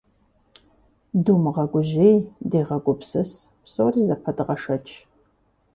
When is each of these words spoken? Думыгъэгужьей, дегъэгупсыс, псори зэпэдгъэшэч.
Думыгъэгужьей, 1.23 2.17
дегъэгупсыс, 2.49 3.31
псори 3.63 4.01
зэпэдгъэшэч. 4.07 4.87